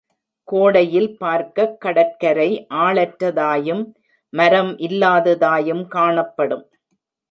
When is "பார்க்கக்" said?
1.17-1.81